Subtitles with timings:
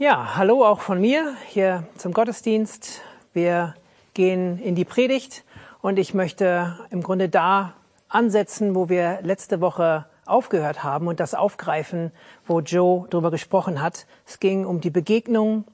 [0.00, 3.00] Ja, hallo auch von mir hier zum Gottesdienst.
[3.32, 3.74] Wir
[4.14, 5.42] gehen in die Predigt
[5.82, 7.74] und ich möchte im Grunde da
[8.08, 12.12] ansetzen, wo wir letzte Woche aufgehört haben und das aufgreifen,
[12.46, 14.06] wo Joe darüber gesprochen hat.
[14.24, 15.64] Es ging um die Begegnung,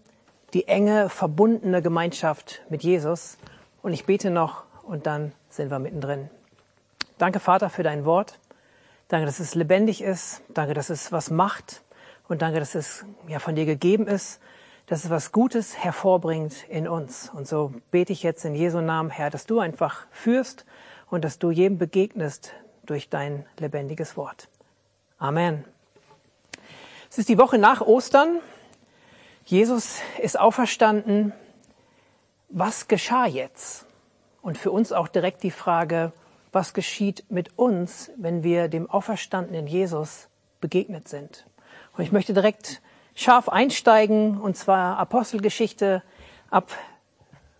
[0.54, 3.36] die enge, verbundene Gemeinschaft mit Jesus.
[3.82, 6.30] Und ich bete noch und dann sind wir mittendrin.
[7.18, 8.38] Danke, Vater, für dein Wort.
[9.08, 10.40] Danke, dass es lebendig ist.
[10.48, 11.83] Danke, dass es was macht.
[12.28, 14.40] Und danke, dass es ja von dir gegeben ist,
[14.86, 17.30] dass es was Gutes hervorbringt in uns.
[17.34, 20.64] Und so bete ich jetzt in Jesu Namen, Herr, dass du einfach führst
[21.10, 22.52] und dass du jedem begegnest
[22.84, 24.48] durch dein lebendiges Wort.
[25.18, 25.64] Amen.
[27.10, 28.40] Es ist die Woche nach Ostern.
[29.44, 31.32] Jesus ist auferstanden.
[32.48, 33.86] Was geschah jetzt?
[34.42, 36.12] Und für uns auch direkt die Frage,
[36.52, 40.28] was geschieht mit uns, wenn wir dem auferstandenen Jesus
[40.60, 41.46] begegnet sind?
[41.96, 42.82] Und ich möchte direkt
[43.14, 46.02] scharf einsteigen, und zwar Apostelgeschichte
[46.50, 46.70] ab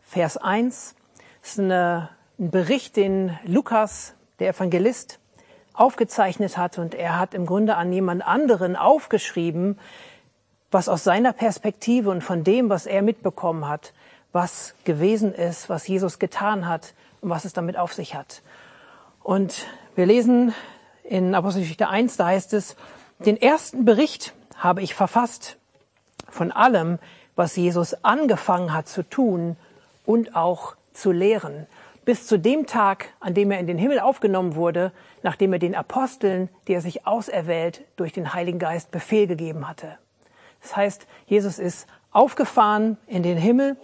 [0.03, 0.97] Vers 1.
[1.41, 2.09] Das ist eine,
[2.41, 5.21] ein Bericht, den Lukas, der Evangelist,
[5.73, 6.79] aufgezeichnet hat.
[6.79, 9.79] Und er hat im Grunde an jemand anderen aufgeschrieben,
[10.73, 13.93] was aus seiner Perspektive und von dem, was er mitbekommen hat,
[14.33, 18.43] was gewesen ist, was Jesus getan hat und was es damit auf sich hat.
[19.23, 20.53] Und wir lesen
[21.05, 22.75] in Apostelgeschichte 1, da heißt es,
[23.19, 25.57] den ersten Bericht habe ich verfasst
[26.29, 26.99] von allem,
[27.37, 29.57] was Jesus angefangen hat zu tun
[30.05, 31.67] und auch zu lehren,
[32.05, 34.93] bis zu dem Tag, an dem er in den Himmel aufgenommen wurde,
[35.23, 39.99] nachdem er den Aposteln, die er sich auserwählt, durch den Heiligen Geist Befehl gegeben hatte.
[40.61, 43.77] Das heißt, Jesus ist aufgefahren in den Himmel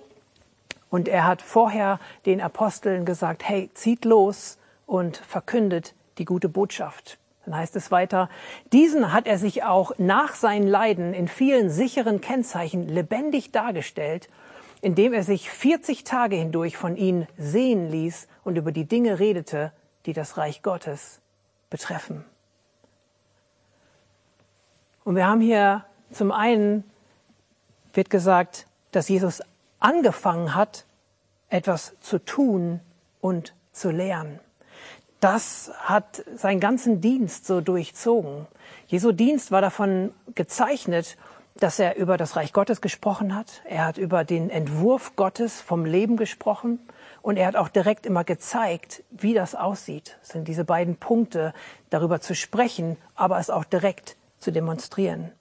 [0.91, 7.19] und er hat vorher den Aposteln gesagt, hey, zieht los und verkündet die gute Botschaft.
[7.51, 8.29] Dann heißt es weiter,
[8.73, 14.29] diesen hat er sich auch nach seinen Leiden in vielen sicheren Kennzeichen lebendig dargestellt,
[14.83, 19.73] indem er sich 40 Tage hindurch von ihnen sehen ließ und über die Dinge redete,
[20.07, 21.21] die das Reich Gottes
[21.71, 22.25] betreffen.
[25.03, 26.85] Und wir haben hier zum einen,
[27.95, 29.43] wird gesagt, dass Jesus
[29.81, 30.87] angefangen hat,
[31.49, 32.79] etwas zu tun
[33.21, 34.39] und zu lernen
[35.21, 38.47] das hat seinen ganzen Dienst so durchzogen.
[38.87, 41.17] Jesu Dienst war davon gezeichnet,
[41.57, 43.63] dass er über das Reich Gottes gesprochen hat.
[43.65, 46.81] Er hat über den Entwurf Gottes vom Leben gesprochen.
[47.23, 50.17] Und er hat auch direkt immer gezeigt, wie das aussieht.
[50.21, 51.53] Das sind diese beiden Punkte,
[51.91, 55.33] darüber zu sprechen, aber es auch direkt zu demonstrieren.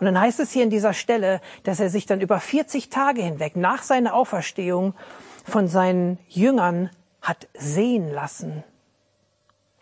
[0.00, 3.22] Und dann heißt es hier in dieser Stelle, dass er sich dann über 40 Tage
[3.22, 4.94] hinweg nach seiner Auferstehung
[5.44, 6.88] von seinen Jüngern
[7.20, 8.64] hat sehen lassen.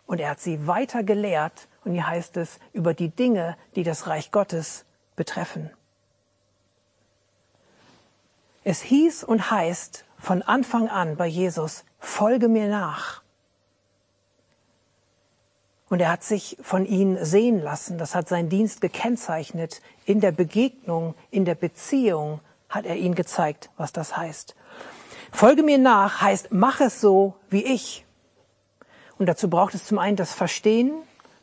[0.07, 4.07] Und er hat sie weiter gelehrt, und hier heißt es, über die Dinge, die das
[4.07, 4.85] Reich Gottes
[5.15, 5.69] betreffen.
[8.63, 13.21] Es hieß und heißt von Anfang an bei Jesus, folge mir nach.
[15.89, 17.97] Und er hat sich von ihnen sehen lassen.
[17.97, 19.81] Das hat sein Dienst gekennzeichnet.
[20.05, 24.55] In der Begegnung, in der Beziehung hat er ihnen gezeigt, was das heißt.
[25.31, 28.05] Folge mir nach heißt, mach es so wie ich.
[29.17, 30.91] Und dazu braucht es zum einen das Verstehen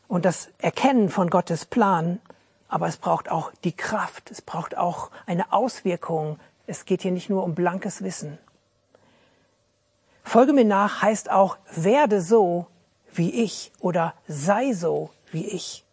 [0.08, 2.20] und das Erkennen von Gottes Plan,
[2.68, 6.38] aber es braucht auch die Kraft, es braucht auch eine Auswirkung.
[6.66, 8.38] Es geht hier nicht nur um blankes Wissen.
[10.22, 12.66] Folge mir nach heißt auch, werde so
[13.12, 15.84] wie ich oder sei so wie ich.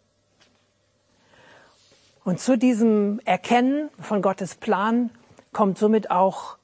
[2.24, 5.10] Und zu diesem Erkennen von Gottes Plan
[5.52, 6.56] kommt somit auch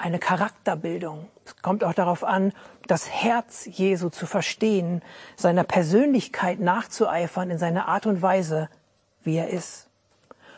[0.00, 1.28] eine Charakterbildung.
[1.44, 2.52] Es kommt auch darauf an,
[2.86, 5.02] das Herz Jesu zu verstehen,
[5.36, 8.68] seiner Persönlichkeit nachzueifern in seiner Art und Weise,
[9.22, 9.88] wie er ist.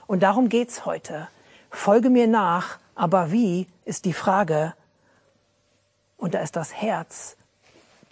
[0.06, 1.28] Und darum geht's heute.
[1.70, 4.74] Folge mir nach, aber wie ist die Frage.
[6.16, 7.36] Und da ist das Herz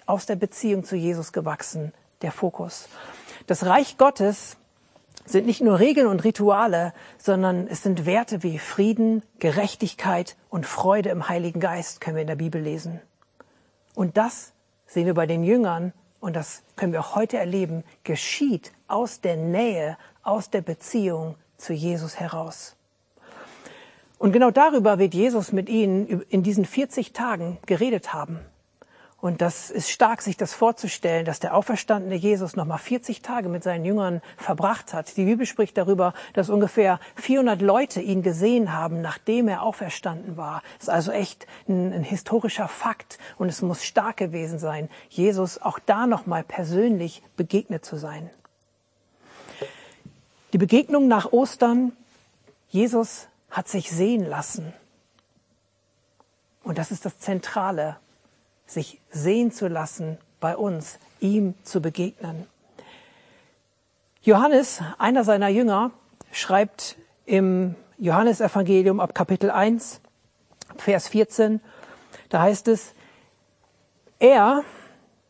[0.07, 1.93] aus der Beziehung zu Jesus gewachsen,
[2.23, 2.89] der Fokus.
[3.47, 4.57] Das Reich Gottes
[5.25, 11.11] sind nicht nur Regeln und Rituale, sondern es sind Werte wie Frieden, Gerechtigkeit und Freude
[11.11, 13.01] im Heiligen Geist, können wir in der Bibel lesen.
[13.95, 14.53] Und das
[14.87, 19.37] sehen wir bei den Jüngern und das können wir auch heute erleben, geschieht aus der
[19.37, 22.77] Nähe, aus der Beziehung zu Jesus heraus.
[24.19, 28.41] Und genau darüber wird Jesus mit ihnen in diesen 40 Tagen geredet haben.
[29.21, 33.63] Und das ist stark, sich das vorzustellen, dass der auferstandene Jesus nochmal 40 Tage mit
[33.63, 35.15] seinen Jüngern verbracht hat.
[35.19, 40.63] Die Bibel spricht darüber, dass ungefähr 400 Leute ihn gesehen haben, nachdem er auferstanden war.
[40.79, 45.61] Das ist also echt ein, ein historischer Fakt und es muss stark gewesen sein, Jesus
[45.61, 48.31] auch da nochmal persönlich begegnet zu sein.
[50.55, 51.93] Die Begegnung nach Ostern,
[52.71, 54.73] Jesus hat sich sehen lassen.
[56.63, 57.99] Und das ist das Zentrale,
[58.71, 62.47] sich sehen zu lassen bei uns, ihm zu begegnen.
[64.23, 65.91] Johannes, einer seiner Jünger,
[66.31, 66.97] schreibt
[67.27, 70.01] im Johannesevangelium ab Kapitel 1,
[70.77, 71.61] Vers 14,
[72.29, 72.95] da heißt es,
[74.19, 74.63] er,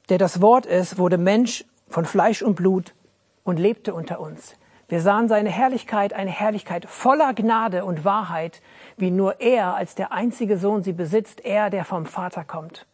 [0.08, 2.94] der das Wort ist, wurde Mensch von Fleisch und Blut
[3.42, 4.56] und lebte unter uns.
[4.88, 8.60] Wir sahen seine Herrlichkeit, eine Herrlichkeit voller Gnade und Wahrheit,
[8.96, 12.86] wie nur er als der einzige Sohn sie besitzt, er, der vom Vater kommt.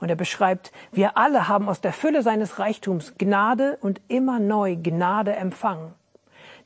[0.00, 4.76] Und er beschreibt, wir alle haben aus der Fülle seines Reichtums Gnade und immer neu
[4.76, 5.94] Gnade empfangen.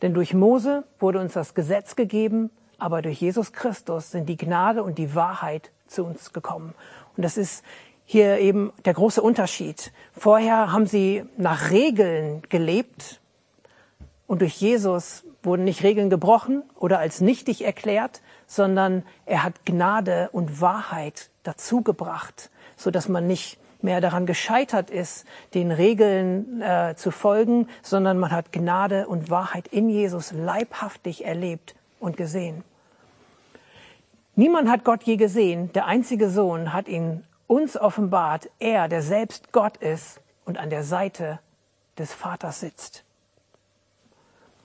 [0.03, 4.83] Denn durch Mose wurde uns das Gesetz gegeben, aber durch Jesus Christus sind die Gnade
[4.83, 6.75] und die Wahrheit zu uns gekommen.
[7.17, 7.65] Und das ist
[8.05, 9.93] hier eben der große Unterschied.
[10.13, 13.21] Vorher haben sie nach Regeln gelebt
[14.27, 20.31] und durch Jesus wurden nicht Regeln gebrochen oder als nichtig erklärt, sondern er hat Gnade
[20.33, 26.94] und Wahrheit dazu gebracht, so dass man nicht mehr daran gescheitert ist, den Regeln äh,
[26.97, 32.65] zu folgen, sondern man hat Gnade und Wahrheit in Jesus leibhaftig erlebt und gesehen.
[34.37, 39.53] Niemand hat Gott je gesehen, der einzige Sohn hat ihn uns offenbart, er, der selbst
[39.53, 41.38] Gott ist und an der Seite
[41.99, 43.05] des Vaters sitzt.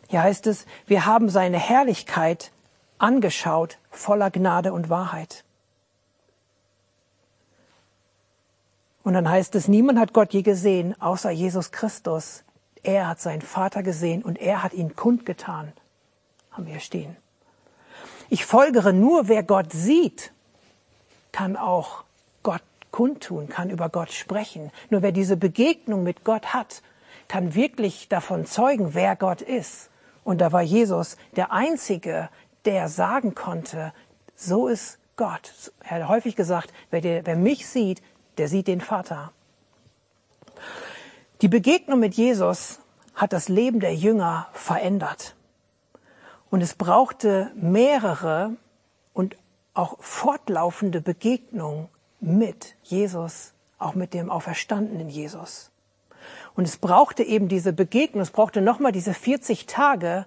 [0.08, 2.52] Hier heißt es, wir haben seine Herrlichkeit
[2.98, 5.44] angeschaut, voller Gnade und Wahrheit.
[9.04, 12.44] Und dann heißt es, niemand hat Gott je gesehen, außer Jesus Christus.
[12.84, 15.72] Er hat seinen Vater gesehen und er hat ihn kundgetan.
[16.52, 17.16] Haben wir hier stehen.
[18.30, 20.32] Ich folgere nur, wer Gott sieht,
[21.32, 22.04] kann auch
[22.44, 22.62] Gott
[22.92, 24.72] kundtun, kann über Gott sprechen.
[24.90, 26.82] Nur wer diese Begegnung mit Gott hat,
[27.28, 29.90] kann wirklich davon zeugen, wer Gott ist.
[30.24, 32.30] Und da war Jesus der Einzige,
[32.66, 33.94] der sagen konnte,
[34.36, 35.52] so ist Gott.
[35.84, 38.02] Er hat häufig gesagt, wer, der, wer mich sieht,
[38.38, 39.32] der sieht den Vater.
[41.42, 42.80] Die Begegnung mit Jesus
[43.16, 45.36] hat das Leben der Jünger verändert.
[46.50, 48.56] Und es brauchte mehrere
[49.14, 49.38] und
[49.74, 51.88] auch fortlaufende Begegnungen
[52.20, 55.72] mit Jesus, auch mit dem auferstandenen Jesus.
[56.56, 60.26] Und es brauchte eben diese Begegnung, es brauchte nochmal diese 40 Tage.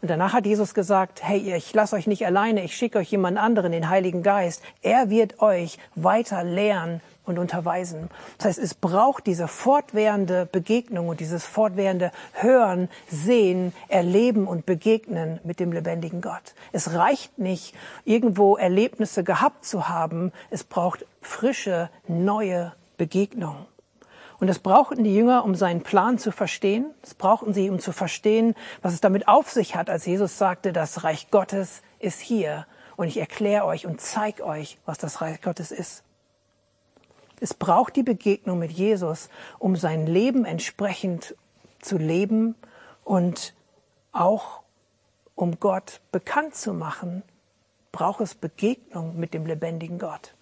[0.00, 3.38] Und danach hat Jesus gesagt, hey, ich lasse euch nicht alleine, ich schicke euch jemand
[3.38, 4.62] anderen, den Heiligen Geist.
[4.82, 8.10] Er wird euch weiter lehren und unterweisen.
[8.38, 15.40] Das heißt, es braucht diese fortwährende Begegnung und dieses fortwährende Hören, Sehen, Erleben und Begegnen
[15.44, 16.54] mit dem lebendigen Gott.
[16.72, 20.32] Es reicht nicht, irgendwo Erlebnisse gehabt zu haben.
[20.50, 23.66] Es braucht frische, neue Begegnungen.
[24.40, 26.94] Und das brauchten die Jünger, um seinen Plan zu verstehen.
[27.02, 30.72] Das brauchten sie, um zu verstehen, was es damit auf sich hat, als Jesus sagte,
[30.72, 32.66] das Reich Gottes ist hier.
[32.96, 36.04] Und ich erkläre euch und zeige euch, was das Reich Gottes ist.
[37.40, 41.34] Es braucht die Begegnung mit Jesus, um sein Leben entsprechend
[41.80, 42.54] zu leben
[43.04, 43.54] und
[44.12, 44.60] auch
[45.34, 47.22] um Gott bekannt zu machen,
[47.92, 50.34] braucht es Begegnung mit dem lebendigen Gott.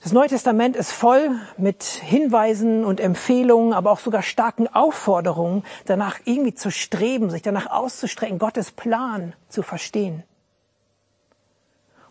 [0.00, 6.20] Das Neue Testament ist voll mit Hinweisen und Empfehlungen, aber auch sogar starken Aufforderungen, danach
[6.24, 10.22] irgendwie zu streben, sich danach auszustrecken, Gottes Plan zu verstehen.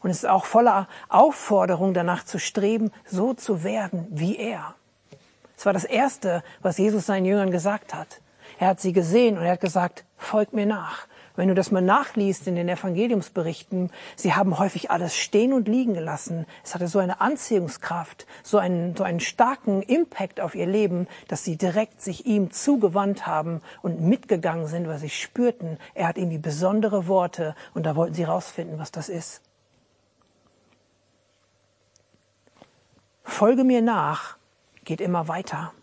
[0.02, 4.76] Und es ist auch voller Aufforderung danach zu streben, so zu werden wie er.
[5.58, 8.22] Es war das Erste, was Jesus seinen Jüngern gesagt hat.
[8.60, 11.08] Er hat sie gesehen und er hat gesagt, folgt mir nach.
[11.36, 15.94] Wenn du das mal nachliest in den Evangeliumsberichten, sie haben häufig alles stehen und liegen
[15.94, 16.48] gelassen.
[16.64, 21.44] Es hatte so eine Anziehungskraft, so einen, so einen starken Impact auf ihr Leben, dass
[21.44, 26.40] sie direkt sich ihm zugewandt haben und mitgegangen sind, weil sie spürten, er hat irgendwie
[26.40, 29.42] besondere Worte und da wollten sie rausfinden, was das ist.
[33.28, 34.38] Folge mir nach
[34.86, 35.74] geht immer weiter.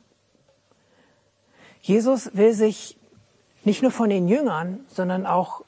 [1.81, 2.99] Jesus will sich
[3.63, 5.63] nicht nur von den Jüngern, sondern auch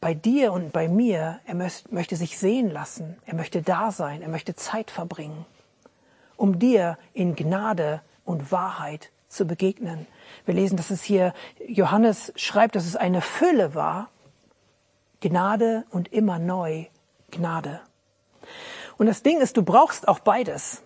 [0.00, 1.54] bei dir und bei mir, er
[1.90, 5.46] möchte sich sehen lassen, er möchte da sein, er möchte Zeit verbringen,
[6.36, 10.06] um dir in Gnade und Wahrheit zu begegnen.
[10.44, 11.32] Wir lesen, dass es hier,
[11.66, 14.10] Johannes schreibt, dass es eine Fülle war,
[15.20, 16.86] Gnade und immer neu
[17.30, 17.80] Gnade.
[18.98, 20.82] Und das Ding ist, du brauchst auch beides.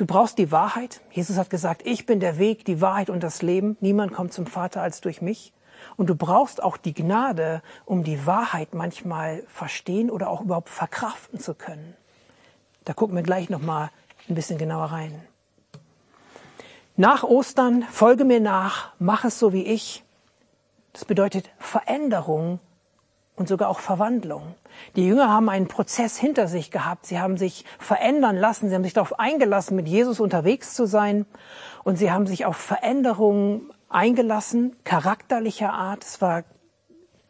[0.00, 1.02] Du brauchst die Wahrheit.
[1.10, 3.76] Jesus hat gesagt, ich bin der Weg, die Wahrheit und das Leben.
[3.80, 5.52] Niemand kommt zum Vater als durch mich.
[5.98, 11.38] Und du brauchst auch die Gnade, um die Wahrheit manchmal verstehen oder auch überhaupt verkraften
[11.38, 11.94] zu können.
[12.86, 13.90] Da gucken wir gleich noch mal
[14.26, 15.22] ein bisschen genauer rein.
[16.96, 20.02] Nach Ostern folge mir nach, mach es so wie ich.
[20.94, 22.58] Das bedeutet Veränderung
[23.40, 24.54] und sogar auch Verwandlung.
[24.96, 27.06] Die Jünger haben einen Prozess hinter sich gehabt.
[27.06, 28.68] Sie haben sich verändern lassen.
[28.68, 31.24] Sie haben sich darauf eingelassen, mit Jesus unterwegs zu sein.
[31.82, 36.04] Und sie haben sich auf Veränderungen eingelassen, charakterlicher Art.
[36.04, 36.44] Es war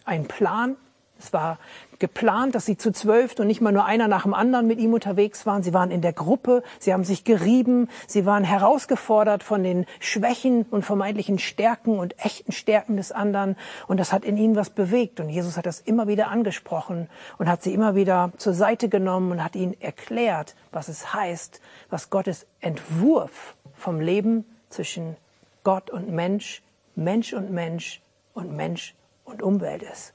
[0.05, 0.77] ein Plan.
[1.23, 1.59] Es war
[1.99, 4.95] geplant, dass sie zu zwölf und nicht mal nur einer nach dem anderen mit ihm
[4.95, 5.63] unterwegs waren.
[5.63, 10.63] Sie waren in der Gruppe, sie haben sich gerieben, sie waren herausgefordert von den Schwächen
[10.71, 13.57] und vermeintlichen Stärken und echten Stärken des anderen.
[13.87, 15.21] Und das hat in ihnen was bewegt.
[15.21, 19.31] Und Jesus hat das immer wieder angesprochen und hat sie immer wieder zur Seite genommen
[19.33, 21.61] und hat ihnen erklärt, was es heißt,
[21.91, 25.17] was Gottes Entwurf vom Leben zwischen
[25.65, 26.63] Gott und Mensch,
[26.97, 28.01] Mensch und Mensch
[28.33, 30.15] und Mensch und Umwelt ist.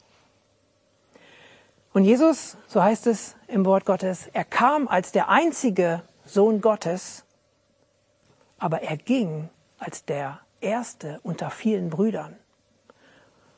[1.96, 7.24] Und Jesus, so heißt es im Wort Gottes, er kam als der einzige Sohn Gottes,
[8.58, 9.48] aber er ging
[9.80, 12.36] als der erste unter vielen Brüdern.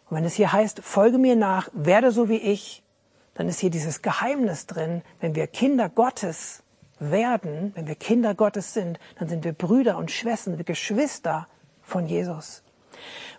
[0.08, 2.84] Und wenn es hier heißt, folge mir nach, werde so wie ich,
[3.34, 6.62] dann ist hier dieses Geheimnis drin, wenn wir Kinder Gottes
[7.00, 11.48] werden, wenn wir Kinder Gottes sind, dann sind wir Brüder und Schwestern, wir Geschwister
[11.82, 12.62] von Jesus.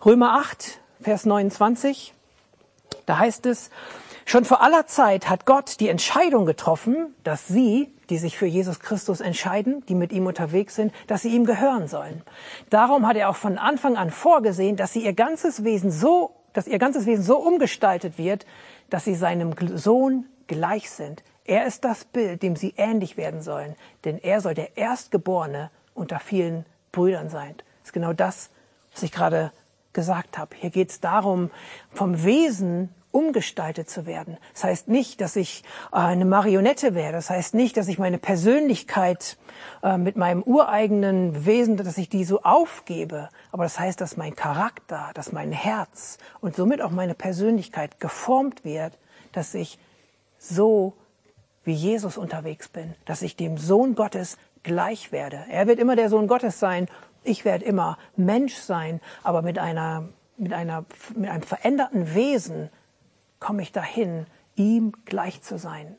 [0.05, 2.14] Römer 8, Vers 29,
[3.07, 3.71] da heißt es,
[4.31, 8.79] Schon vor aller Zeit hat Gott die Entscheidung getroffen, dass sie, die sich für Jesus
[8.79, 12.21] Christus entscheiden, die mit ihm unterwegs sind, dass sie ihm gehören sollen.
[12.69, 16.67] Darum hat er auch von Anfang an vorgesehen, dass sie ihr ganzes Wesen so, dass
[16.67, 18.45] ihr ganzes Wesen so umgestaltet wird,
[18.91, 21.23] dass sie seinem Sohn gleich sind.
[21.47, 26.19] Er ist das Bild, dem sie ähnlich werden sollen, denn er soll der Erstgeborene unter
[26.19, 27.55] vielen Brüdern sein.
[27.57, 28.51] Das ist genau das,
[28.93, 29.53] was ich gerade
[29.95, 30.55] gesagt habe.
[30.55, 31.51] Hier geht es darum,
[31.95, 34.37] vom Wesen umgestaltet zu werden.
[34.53, 37.12] Das heißt nicht, dass ich äh, eine Marionette wäre.
[37.12, 39.37] Das heißt nicht, dass ich meine Persönlichkeit
[39.83, 43.29] äh, mit meinem ureigenen Wesen, dass ich die so aufgebe.
[43.50, 48.65] Aber das heißt, dass mein Charakter, dass mein Herz und somit auch meine Persönlichkeit geformt
[48.65, 48.99] wird,
[49.33, 49.79] dass ich
[50.38, 50.95] so
[51.65, 55.45] wie Jesus unterwegs bin, dass ich dem Sohn Gottes gleich werde.
[55.50, 56.88] Er wird immer der Sohn Gottes sein.
[57.25, 60.85] Ich werde immer Mensch sein, aber mit einer mit, einer,
[61.15, 62.71] mit einem veränderten Wesen,
[63.40, 64.26] komme ich dahin,
[64.57, 65.97] ihm gleich zu sein.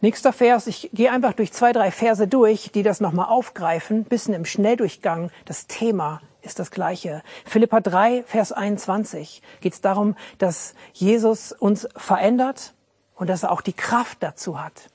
[0.00, 4.34] Nächster Vers, ich gehe einfach durch zwei, drei Verse durch, die das nochmal aufgreifen, bisschen
[4.34, 5.30] im Schnelldurchgang.
[5.46, 7.22] Das Thema ist das gleiche.
[7.46, 12.74] Philippa 3, Vers 21 geht es darum, dass Jesus uns verändert
[13.14, 14.90] und dass er auch die Kraft dazu hat.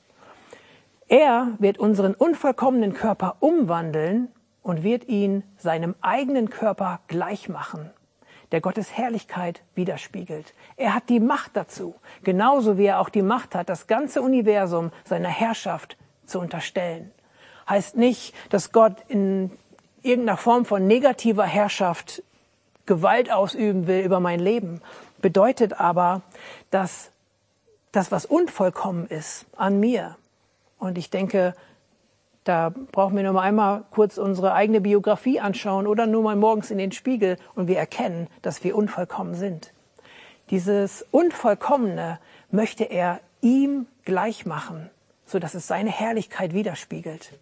[1.07, 4.27] Er wird unseren unvollkommenen Körper umwandeln
[4.61, 7.89] und wird ihn seinem eigenen Körper gleich machen
[8.51, 10.53] der Gottes Herrlichkeit widerspiegelt.
[10.75, 14.91] Er hat die Macht dazu, genauso wie er auch die Macht hat, das ganze Universum
[15.06, 17.12] seiner Herrschaft zu unterstellen.
[17.68, 19.51] Heißt nicht, dass Gott in
[20.01, 22.24] irgendeiner Form von negativer Herrschaft
[22.86, 24.82] Gewalt ausüben will über mein Leben.
[25.20, 26.22] Bedeutet aber,
[26.72, 27.12] dass
[27.91, 30.15] das, was unvollkommen ist an mir,
[30.79, 31.56] und ich denke,
[32.50, 36.72] da brauchen wir nur mal einmal kurz unsere eigene Biografie anschauen oder nur mal morgens
[36.72, 39.72] in den Spiegel und wir erkennen, dass wir unvollkommen sind.
[40.50, 42.18] Dieses Unvollkommene
[42.50, 44.89] möchte er ihm gleich machen,
[45.27, 47.34] so dass es seine Herrlichkeit widerspiegelt.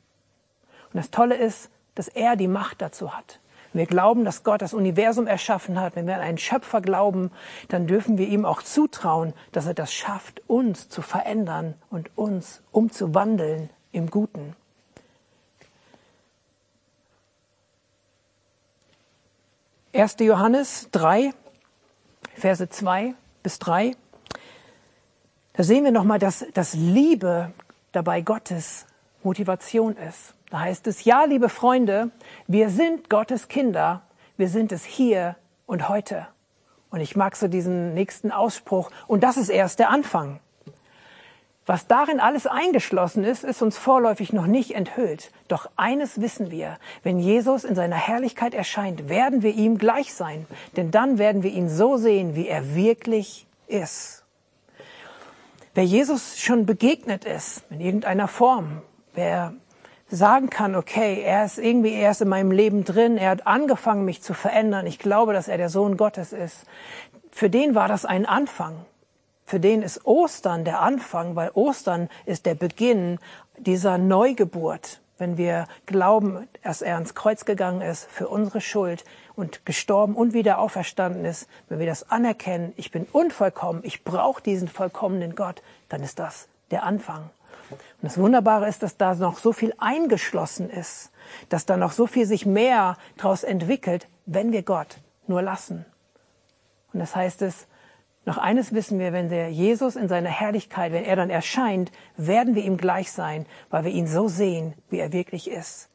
[0.92, 3.40] Und das Tolle ist, dass er die Macht dazu hat.
[3.72, 7.32] Wenn wir glauben, dass Gott das Universum erschaffen hat, wenn wir an einen Schöpfer glauben,
[7.70, 12.62] dann dürfen wir ihm auch zutrauen, dass er das schafft, uns zu verändern und uns
[12.74, 14.54] umzuwandeln im Guten.
[19.98, 20.18] 1.
[20.20, 21.34] Johannes 3,
[22.36, 23.96] Verse 2 bis 3.
[25.54, 27.51] Da sehen wir nochmal, dass, dass Liebe
[27.94, 28.86] dabei Gottes
[29.24, 30.36] Motivation ist.
[30.51, 32.12] Da heißt es, ja, liebe Freunde,
[32.46, 34.04] wir sind Gottes Kinder,
[34.38, 35.36] wir sind es hier
[35.66, 36.27] und heute.
[36.92, 40.39] Und ich mag so diesen nächsten Ausspruch, und das ist erst der Anfang.
[41.67, 45.31] Was darin alles eingeschlossen ist, ist uns vorläufig noch nicht enthüllt.
[45.50, 50.47] Doch eines wissen wir, wenn Jesus in seiner Herrlichkeit erscheint, werden wir ihm gleich sein,
[50.77, 54.24] denn dann werden wir ihn so sehen, wie er wirklich ist.
[55.74, 58.81] Wer Jesus schon begegnet ist, in irgendeiner Form,
[59.13, 59.53] wer
[60.07, 64.21] sagen kann, okay, er ist irgendwie erst in meinem Leben drin, er hat angefangen, mich
[64.21, 66.65] zu verändern, ich glaube, dass er der Sohn Gottes ist,
[67.29, 68.86] für den war das ein Anfang.
[69.48, 73.18] Für den ist Ostern der Anfang, weil Ostern ist der Beginn
[73.58, 75.00] dieser Neugeburt.
[75.18, 79.06] Wenn wir glauben, dass er ans Kreuz gegangen ist für unsere Schuld
[79.38, 84.44] und gestorben und wieder auferstanden ist, wenn wir das anerkennen, ich bin unvollkommen, ich brauche
[84.44, 87.30] diesen vollkommenen Gott, dann ist das der Anfang.
[87.70, 91.10] Und das Wunderbare ist, dass da noch so viel eingeschlossen ist,
[91.48, 95.86] dass da noch so viel sich mehr daraus entwickelt, wenn wir Gott nur lassen.
[96.92, 97.66] Und das heißt es,
[98.27, 102.55] Noch eines wissen wir, wenn der Jesus in seiner Herrlichkeit, wenn er dann erscheint, werden
[102.55, 105.88] wir ihm gleich sein, weil wir ihn so sehen, wie er wirklich ist.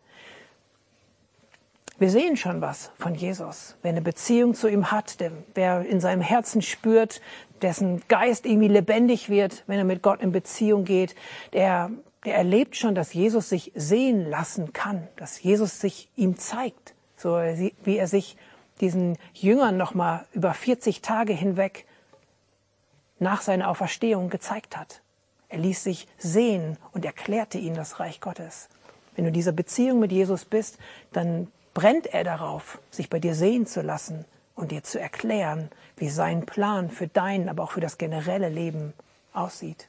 [1.99, 3.77] Wir sehen schon was von Jesus.
[3.83, 7.21] Wer eine Beziehung zu ihm hat, der, wer in seinem Herzen spürt,
[7.61, 11.15] dessen Geist irgendwie lebendig wird, wenn er mit Gott in Beziehung geht,
[11.53, 11.91] der,
[12.25, 17.37] der erlebt schon, dass Jesus sich sehen lassen kann, dass Jesus sich ihm zeigt, so
[17.37, 18.39] wie er sich
[18.81, 21.85] diesen Jüngern nochmal über 40 Tage hinweg
[23.23, 25.01] nach seiner Auferstehung gezeigt hat.
[25.49, 28.69] Er ließ sich sehen und erklärte ihnen das Reich Gottes.
[29.15, 30.79] Wenn du in dieser Beziehung mit Jesus bist,
[31.13, 34.25] dann brennt er darauf, sich bei dir sehen zu lassen
[34.55, 38.93] und dir zu erklären, wie sein Plan für dein, aber auch für das generelle Leben
[39.33, 39.89] aussieht.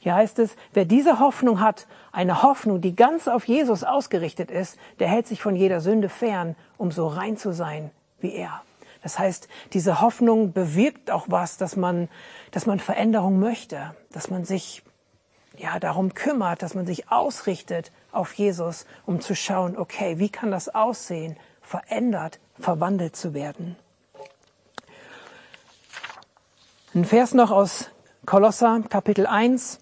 [0.00, 4.78] Hier heißt es, wer diese Hoffnung hat, eine Hoffnung, die ganz auf Jesus ausgerichtet ist,
[4.98, 7.90] der hält sich von jeder Sünde fern, um so rein zu sein
[8.20, 8.62] wie er.
[9.06, 12.08] Das heißt, diese Hoffnung bewirkt auch was, dass man,
[12.50, 14.82] dass man Veränderung möchte, dass man sich
[15.56, 20.50] ja darum kümmert, dass man sich ausrichtet auf Jesus, um zu schauen, okay, wie kann
[20.50, 23.76] das aussehen, verändert, verwandelt zu werden.
[26.92, 27.90] Ein Vers noch aus
[28.24, 29.78] Kolosser Kapitel 1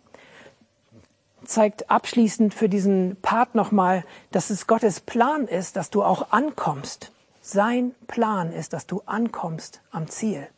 [1.46, 7.10] zeigt abschließend für diesen Part nochmal, dass es Gottes Plan ist, dass du auch ankommst.
[7.46, 10.48] Sein Plan ist, dass du ankommst am Ziel.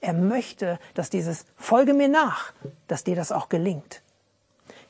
[0.00, 2.52] Er möchte, dass dieses Folge mir nach,
[2.86, 4.00] dass dir das auch gelingt.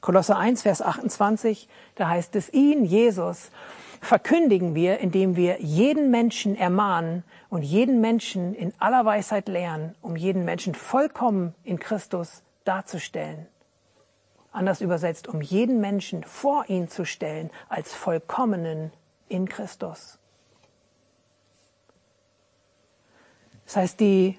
[0.03, 3.51] Kolosser 1, Vers 28, da heißt es, ihn, Jesus,
[4.03, 10.17] verkündigen wir, indem wir jeden Menschen ermahnen und jeden Menschen in aller Weisheit lehren, um
[10.17, 13.47] jeden Menschen vollkommen in Christus darzustellen.
[14.53, 18.93] Anders übersetzt, um jeden Menschen vor ihn zu stellen als vollkommenen
[19.31, 20.20] in Christus.
[23.71, 24.37] Das heißt, die,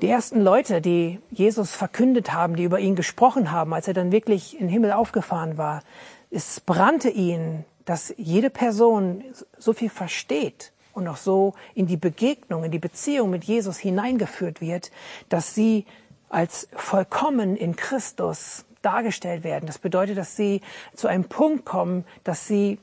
[0.00, 4.12] die ersten Leute, die Jesus verkündet haben, die über ihn gesprochen haben, als er dann
[4.12, 5.82] wirklich in den Himmel aufgefahren war,
[6.30, 9.22] es brannte ihnen, dass jede Person
[9.58, 14.62] so viel versteht und auch so in die Begegnung, in die Beziehung mit Jesus hineingeführt
[14.62, 14.90] wird,
[15.28, 15.84] dass sie
[16.30, 19.66] als vollkommen in Christus dargestellt werden.
[19.66, 20.62] Das bedeutet, dass sie
[20.94, 22.78] zu einem Punkt kommen, dass sie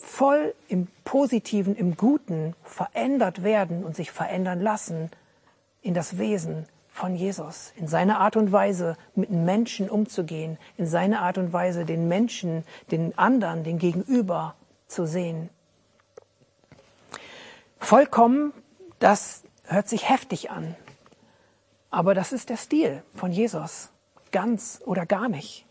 [0.00, 5.10] voll im Positiven, im Guten verändert werden und sich verändern lassen
[5.82, 11.20] in das Wesen von Jesus, in seine Art und Weise mit Menschen umzugehen, in seine
[11.20, 14.54] Art und Weise den Menschen, den anderen, den Gegenüber
[14.88, 15.48] zu sehen.
[17.78, 18.52] Vollkommen,
[18.98, 20.74] das hört sich heftig an,
[21.90, 23.90] aber das ist der Stil von Jesus,
[24.32, 25.64] ganz oder gar nicht.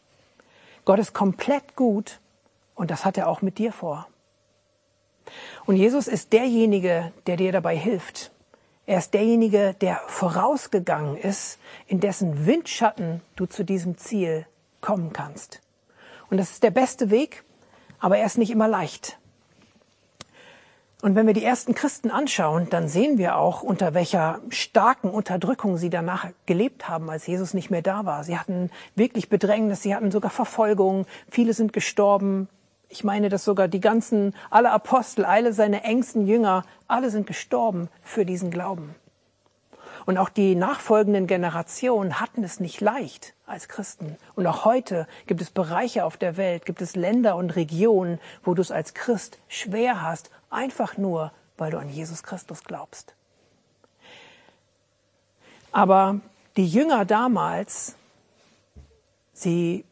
[0.86, 2.22] Gott ist komplett gut
[2.76, 4.08] und das hat er auch mit dir vor.
[5.66, 8.32] Und Jesus ist derjenige, der dir dabei hilft.
[8.86, 14.46] Er ist derjenige, der vorausgegangen ist, in dessen Windschatten du zu diesem Ziel
[14.80, 15.62] kommen kannst.
[16.30, 17.44] Und das ist der beste Weg,
[18.00, 19.18] aber er ist nicht immer leicht.
[21.02, 25.78] Und wenn wir die ersten Christen anschauen, dann sehen wir auch, unter welcher starken Unterdrückung
[25.78, 28.24] sie danach gelebt haben, als Jesus nicht mehr da war.
[28.24, 32.50] Sie hatten wirklich Bedrängnis, sie hatten sogar Verfolgung, viele sind gestorben,
[32.89, 37.89] ich meine, dass sogar die ganzen, alle Apostel, alle seine engsten Jünger, alle sind gestorben
[38.02, 38.95] für diesen Glauben.
[40.06, 44.15] Und auch die nachfolgenden Generationen hatten es nicht leicht als Christen.
[44.36, 48.54] Und auch heute gibt es Bereiche auf der Welt, gibt es Länder und Regionen, wo
[48.54, 53.15] du es als Christ schwer hast, einfach nur, weil du an Jesus Christus glaubst.
[55.73, 56.21] Aber
[56.56, 57.95] die Jünger damals,
[59.34, 59.84] sie,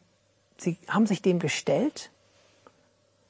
[0.56, 2.10] sie haben sich dem gestellt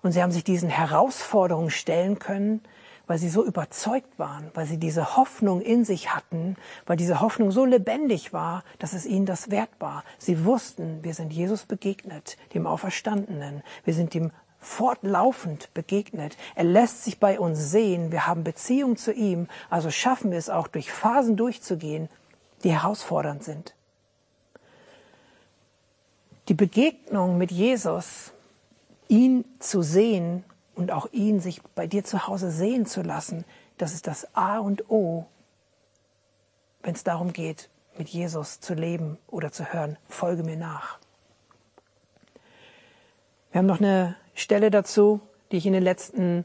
[0.06, 2.60] und sie haben sich diesen Herausforderungen stellen können,
[3.08, 7.50] weil sie so überzeugt waren, weil sie diese Hoffnung in sich hatten, weil diese Hoffnung
[7.50, 10.04] so lebendig war, dass es ihnen das wert war.
[10.18, 13.62] Sie wussten, wir sind Jesus begegnet, dem Auferstandenen.
[13.84, 16.36] Wir sind ihm fortlaufend begegnet.
[16.54, 18.10] Er lässt sich bei uns sehen.
[18.12, 19.48] Wir haben Beziehung zu ihm.
[19.70, 22.08] Also schaffen wir es auch, durch Phasen durchzugehen,
[22.64, 23.74] die herausfordernd sind.
[26.48, 28.32] Die Begegnung mit Jesus
[29.08, 33.44] ihn zu sehen und auch ihn sich bei dir zu Hause sehen zu lassen,
[33.78, 35.26] das ist das A und O,
[36.82, 40.98] wenn es darum geht, mit Jesus zu leben oder zu hören, folge mir nach.
[43.50, 46.44] Wir haben noch eine Stelle dazu, die ich in den letzten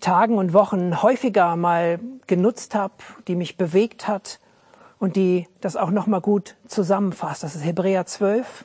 [0.00, 2.94] Tagen und Wochen häufiger mal genutzt habe,
[3.28, 4.40] die mich bewegt hat
[4.98, 7.42] und die das auch noch mal gut zusammenfasst.
[7.42, 8.64] Das ist Hebräer 12,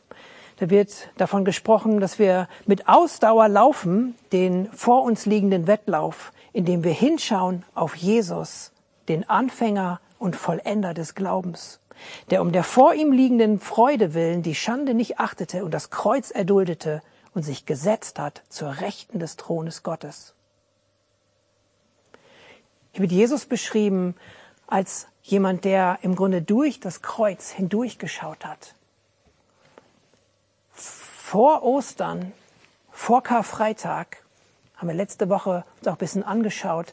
[0.61, 6.83] da wird davon gesprochen, dass wir mit Ausdauer laufen, den vor uns liegenden Wettlauf, indem
[6.83, 8.71] wir hinschauen auf Jesus,
[9.07, 11.79] den Anfänger und Vollender des Glaubens,
[12.29, 16.29] der um der vor ihm liegenden Freude willen die Schande nicht achtete und das Kreuz
[16.29, 17.01] erduldete
[17.33, 20.35] und sich gesetzt hat zur Rechten des Thrones Gottes.
[22.91, 24.13] Hier wird Jesus beschrieben
[24.67, 28.75] als jemand, der im Grunde durch das Kreuz hindurchgeschaut hat.
[31.31, 32.33] Vor Ostern,
[32.91, 34.17] vor Karfreitag,
[34.75, 36.91] haben wir letzte Woche uns auch ein bisschen angeschaut,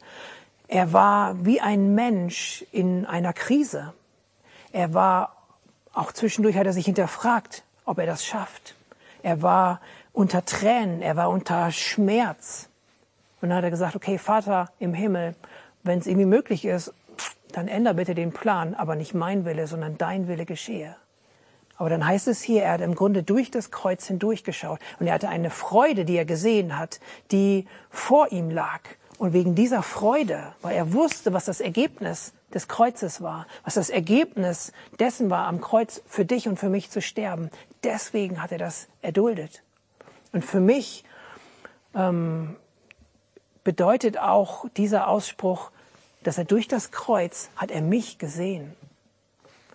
[0.69, 3.95] er war wie ein Mensch in einer Krise.
[4.71, 5.35] Er war,
[5.93, 8.77] auch zwischendurch hat er sich hinterfragt, ob er das schafft.
[9.25, 9.81] Er war
[10.13, 12.69] unter Tränen, er war unter Schmerz.
[13.41, 15.35] Und dann hat er gesagt, okay, Vater im Himmel,
[15.83, 16.95] wenn es irgendwie möglich ist,
[17.51, 20.95] dann änder bitte den Plan, aber nicht mein Wille, sondern dein Wille geschehe.
[21.79, 25.15] Aber dann heißt es hier, er hat im Grunde durch das Kreuz hindurchgeschaut und er
[25.15, 26.99] hatte eine Freude, die er gesehen hat,
[27.31, 28.81] die vor ihm lag.
[29.19, 33.91] Und wegen dieser Freude, weil er wusste, was das Ergebnis des Kreuzes war, was das
[33.91, 37.51] Ergebnis dessen war, am Kreuz für dich und für mich zu sterben,
[37.85, 39.63] deswegen hat er das erduldet.
[40.33, 41.05] Und für mich
[41.95, 42.57] ähm,
[43.63, 45.71] bedeutet auch dieser Ausspruch,
[46.25, 48.75] dass er durch das Kreuz hat er mich gesehen.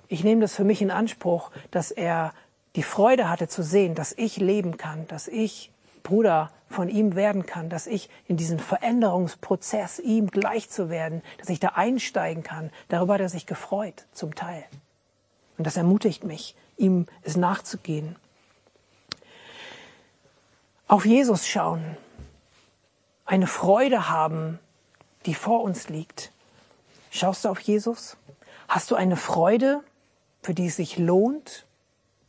[0.07, 2.33] Ich nehme das für mich in Anspruch, dass er
[2.75, 7.45] die Freude hatte zu sehen, dass ich leben kann, dass ich Bruder von ihm werden
[7.45, 12.71] kann, dass ich in diesen Veränderungsprozess ihm gleich zu werden, dass ich da einsteigen kann.
[12.89, 14.63] Darüber hat er sich gefreut, zum Teil.
[15.57, 18.15] Und das ermutigt mich, ihm es nachzugehen.
[20.87, 21.97] Auf Jesus schauen,
[23.25, 24.59] eine Freude haben,
[25.25, 26.31] die vor uns liegt.
[27.11, 28.17] Schaust du auf Jesus?
[28.67, 29.81] Hast du eine Freude,
[30.43, 31.65] für die es sich lohnt,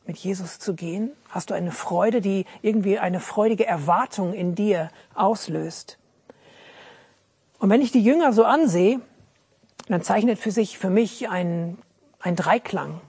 [0.06, 1.10] mit Jesus zu gehen?
[1.28, 5.98] Hast du eine Freude, die irgendwie eine freudige Erwartung in dir auslöst?
[7.58, 9.00] Und wenn ich die Jünger so ansehe,
[9.88, 11.78] dann zeichnet für sich für mich ein,
[12.20, 13.00] ein Dreiklang.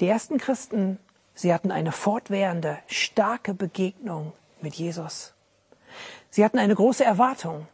[0.00, 0.98] Die ersten Christen,
[1.34, 5.34] sie hatten eine fortwährende, starke Begegnung mit Jesus.
[6.30, 7.66] Sie hatten eine große Erwartung.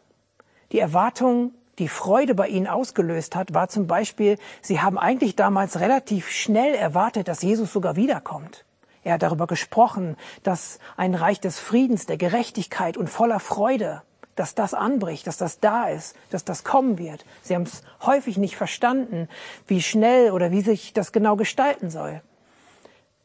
[0.72, 5.80] Die Erwartung, die Freude bei ihnen ausgelöst hat, war zum Beispiel, sie haben eigentlich damals
[5.80, 8.64] relativ schnell erwartet, dass Jesus sogar wiederkommt.
[9.02, 14.02] Er hat darüber gesprochen, dass ein Reich des Friedens, der Gerechtigkeit und voller Freude,
[14.34, 17.24] dass das anbricht, dass das da ist, dass das kommen wird.
[17.42, 19.28] Sie haben es häufig nicht verstanden,
[19.66, 22.22] wie schnell oder wie sich das genau gestalten soll.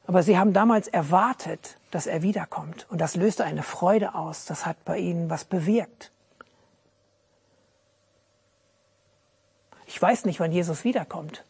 [0.06, 2.88] Aber sie haben damals erwartet, dass er wiederkommt.
[2.90, 4.46] Und das löste eine Freude aus.
[4.46, 6.12] Das hat bei ihnen was bewirkt.
[9.90, 11.44] Ich weiß nicht, wann Jesus wiederkommt,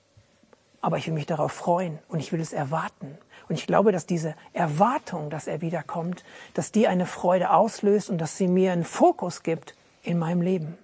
[0.80, 3.18] aber ich will mich darauf freuen und ich will es erwarten.
[3.50, 6.24] Und ich glaube, dass diese Erwartung, dass er wiederkommt,
[6.54, 10.78] dass die eine Freude auslöst und dass sie mir einen Fokus gibt in meinem Leben.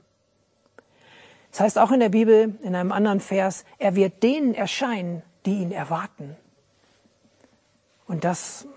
[1.52, 5.62] Das heißt auch in der Bibel, in einem anderen Vers, er wird denen erscheinen, die
[5.62, 6.36] ihn erwarten.
[8.06, 8.68] Und das,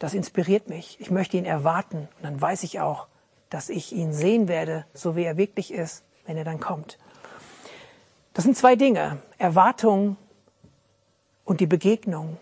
[0.00, 0.98] das inspiriert mich.
[0.98, 2.08] Ich möchte ihn erwarten.
[2.16, 3.06] Und dann weiß ich auch,
[3.50, 6.98] dass ich ihn sehen werde, so wie er wirklich ist, wenn er dann kommt.
[8.34, 10.16] Das sind zwei Dinge, Erwartung
[11.44, 12.36] und die Begegnung.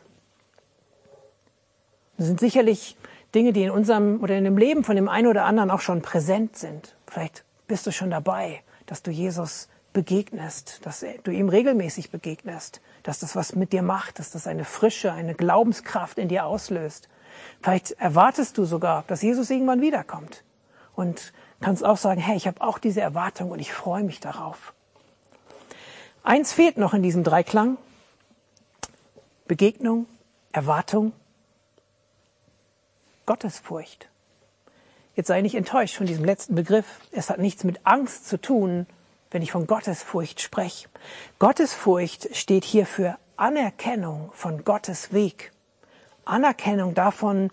[2.16, 2.96] Das sind sicherlich
[3.34, 6.00] Dinge, die in unserem oder in dem Leben von dem einen oder anderen auch schon
[6.00, 6.96] präsent sind.
[7.06, 13.18] Vielleicht bist du schon dabei, dass du Jesus begegnest, dass du ihm regelmäßig begegnest, dass
[13.18, 17.10] das was mit dir macht, dass das eine Frische, eine Glaubenskraft in dir auslöst.
[17.60, 20.44] Vielleicht erwartest du sogar, dass Jesus irgendwann wiederkommt
[20.94, 24.72] und kannst auch sagen, hey, ich habe auch diese Erwartung und ich freue mich darauf.
[26.24, 27.78] Eins fehlt noch in diesem Dreiklang.
[29.48, 30.06] Begegnung,
[30.52, 31.12] Erwartung,
[33.26, 34.08] Gottesfurcht.
[35.16, 36.86] Jetzt sei nicht enttäuscht von diesem letzten Begriff.
[37.10, 38.86] Es hat nichts mit Angst zu tun,
[39.30, 40.88] wenn ich von Gottesfurcht spreche.
[41.38, 45.52] Gottesfurcht steht hier für Anerkennung von Gottes Weg.
[46.24, 47.50] Anerkennung davon,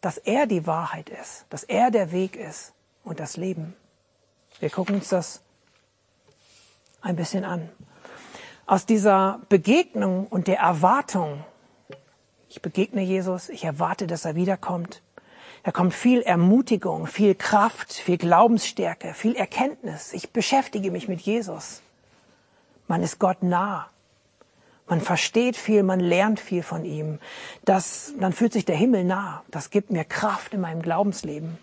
[0.00, 2.72] dass er die Wahrheit ist, dass er der Weg ist
[3.02, 3.74] und das Leben.
[4.60, 5.42] Wir gucken uns das
[7.02, 7.68] ein bisschen an
[8.66, 11.44] aus dieser Begegnung und der Erwartung,
[12.48, 15.02] ich begegne Jesus, ich erwarte, dass er wiederkommt,
[15.64, 20.12] da kommt viel Ermutigung, viel Kraft, viel Glaubensstärke, viel Erkenntnis.
[20.12, 21.80] Ich beschäftige mich mit Jesus.
[22.86, 23.88] Man ist Gott nah.
[24.86, 27.18] Man versteht viel, man lernt viel von ihm.
[27.64, 29.42] Das, dann fühlt sich der Himmel nah.
[29.50, 31.56] Das gibt mir Kraft in meinem Glaubensleben.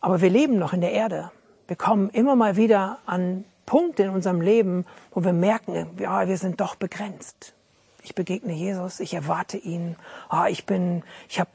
[0.00, 1.30] Aber wir leben noch in der Erde.
[1.68, 6.36] Wir kommen immer mal wieder an Punkt in unserem Leben, wo wir merken, ja, wir
[6.36, 7.54] sind doch begrenzt.
[8.02, 9.96] Ich begegne Jesus, ich erwarte ihn.
[10.30, 11.50] Oh, ich bin, ich habe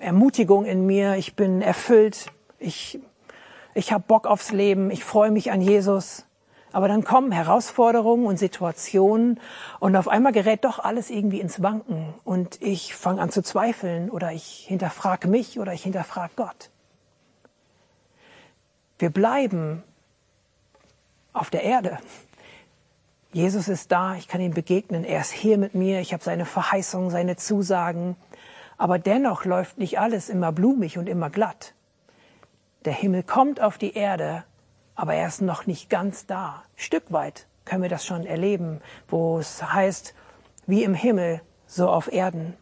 [0.00, 2.26] Ermutigung in mir, ich bin erfüllt,
[2.58, 2.98] ich,
[3.74, 6.26] ich habe Bock aufs Leben, ich freue mich an Jesus.
[6.72, 9.38] Aber dann kommen Herausforderungen und Situationen
[9.78, 14.10] und auf einmal gerät doch alles irgendwie ins Wanken und ich fange an zu zweifeln
[14.10, 16.70] oder ich hinterfrage mich oder ich hinterfrage Gott.
[18.98, 19.82] Wir bleiben
[21.32, 21.98] auf der Erde.
[23.32, 26.44] Jesus ist da, ich kann ihm begegnen, er ist hier mit mir, ich habe seine
[26.44, 28.16] Verheißungen, seine Zusagen.
[28.76, 31.74] Aber dennoch läuft nicht alles immer blumig und immer glatt.
[32.84, 34.44] Der Himmel kommt auf die Erde,
[34.94, 36.62] aber er ist noch nicht ganz da.
[36.76, 40.14] Stück weit können wir das schon erleben, wo es heißt,
[40.66, 42.54] wie im Himmel, so auf Erden.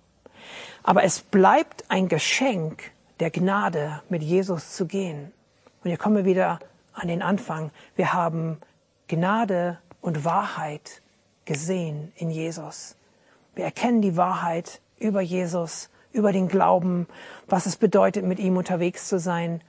[0.82, 5.32] Aber es bleibt ein Geschenk der Gnade, mit Jesus zu gehen.
[5.82, 6.60] Und hier kommen wir wieder
[6.92, 7.70] an den Anfang.
[7.96, 8.58] Wir haben
[9.08, 11.02] Gnade und Wahrheit
[11.44, 12.96] gesehen in Jesus.
[13.54, 17.06] Wir erkennen die Wahrheit über Jesus, über den Glauben,
[17.46, 19.62] was es bedeutet, mit ihm unterwegs zu sein.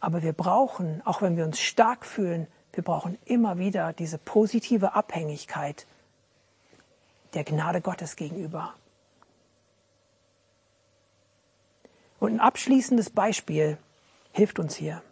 [0.00, 4.94] Aber wir brauchen, auch wenn wir uns stark fühlen, wir brauchen immer wieder diese positive
[4.94, 5.86] Abhängigkeit
[7.34, 8.74] der Gnade Gottes gegenüber.
[12.18, 13.78] Und ein abschließendes Beispiel
[14.32, 15.02] hilft uns hier.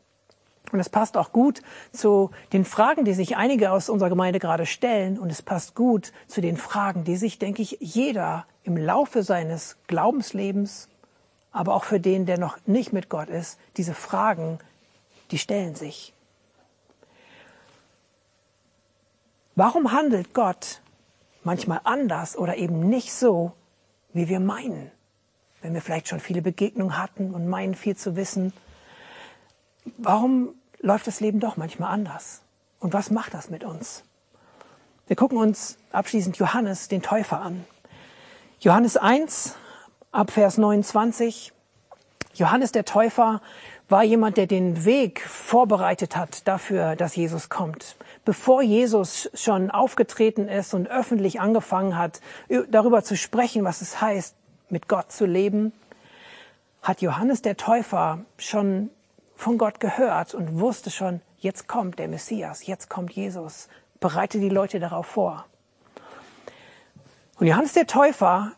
[0.73, 4.67] Und es passt auch gut zu den Fragen, die sich einige aus unserer Gemeinde gerade
[4.67, 5.19] stellen.
[5.19, 9.77] Und es passt gut zu den Fragen, die sich, denke ich, jeder im Laufe seines
[9.87, 10.89] Glaubenslebens,
[11.53, 14.59] aber auch für den, der noch nicht mit Gott ist, diese Fragen,
[15.31, 16.13] die stellen sich.
[19.55, 20.83] Warum handelt Gott
[21.43, 23.53] manchmal anders oder eben nicht so,
[24.13, 24.93] wie wir meinen?
[25.63, 28.53] Wenn wir vielleicht schon viele Begegnungen hatten und meinen viel zu wissen.
[29.97, 32.43] Warum läuft das Leben doch manchmal anders.
[32.81, 34.05] Und was macht das mit uns?
[35.07, 37.65] Wir gucken uns abschließend Johannes, den Täufer, an.
[38.61, 39.57] Johannes 1,
[40.13, 41.53] ab Vers 29.
[42.35, 43.41] Johannes der Täufer
[43.89, 47.97] war jemand, der den Weg vorbereitet hat dafür, dass Jesus kommt.
[48.25, 52.21] Bevor Jesus schon aufgetreten ist und öffentlich angefangen hat,
[52.71, 54.37] darüber zu sprechen, was es heißt,
[54.69, 55.73] mit Gott zu leben,
[56.83, 58.91] hat Johannes der Täufer schon
[59.39, 63.69] von Gott gehört und wusste schon, jetzt kommt der Messias, jetzt kommt Jesus,
[64.01, 65.47] bereite die Leute darauf vor.
[67.39, 68.51] Und Johannes der Täufer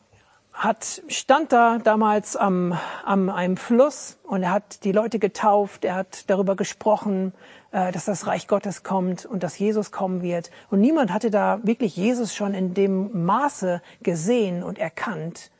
[0.55, 5.97] hat, stand da damals am, am einem Fluss und er hat die Leute getauft, er
[5.97, 7.35] hat darüber gesprochen,
[7.73, 10.51] äh, dass das Reich Gottes kommt und dass Jesus kommen wird.
[10.71, 15.51] Und niemand hatte da wirklich Jesus schon in dem Maße gesehen und erkannt,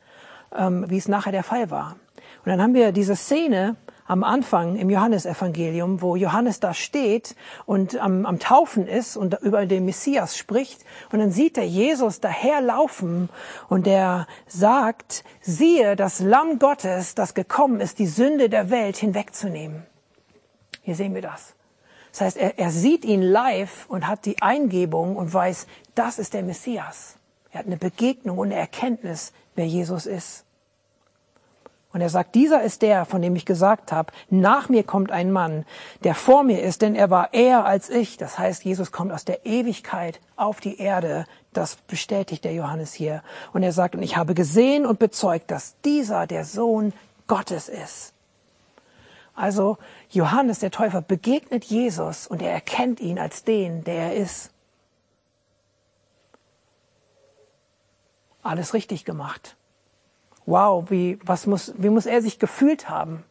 [0.51, 1.95] ähm, wie es nachher der Fall war.
[2.43, 3.75] Und dann haben wir diese Szene,
[4.11, 7.33] am Anfang im Johannesevangelium, wo Johannes da steht
[7.65, 10.83] und am, am Taufen ist und über den Messias spricht.
[11.13, 13.29] Und dann sieht er Jesus daherlaufen
[13.69, 19.83] und er sagt, siehe das Lamm Gottes, das gekommen ist, die Sünde der Welt hinwegzunehmen.
[20.81, 21.53] Hier sehen wir das.
[22.11, 26.33] Das heißt, er, er sieht ihn live und hat die Eingebung und weiß, das ist
[26.33, 27.15] der Messias.
[27.51, 30.43] Er hat eine Begegnung und eine Erkenntnis, wer Jesus ist.
[31.93, 35.31] Und er sagt, dieser ist der, von dem ich gesagt habe, nach mir kommt ein
[35.31, 35.65] Mann,
[36.03, 38.17] der vor mir ist, denn er war eher als ich.
[38.17, 41.25] Das heißt, Jesus kommt aus der Ewigkeit auf die Erde.
[41.51, 43.23] Das bestätigt der Johannes hier.
[43.51, 46.93] Und er sagt, und ich habe gesehen und bezeugt, dass dieser der Sohn
[47.27, 48.13] Gottes ist.
[49.35, 49.77] Also
[50.09, 54.51] Johannes der Täufer begegnet Jesus und er erkennt ihn als den, der er ist.
[58.43, 59.57] Alles richtig gemacht
[60.45, 63.23] wow, wie, was muss, wie muss er sich gefühlt haben?